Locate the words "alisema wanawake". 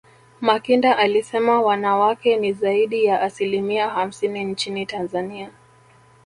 0.97-2.37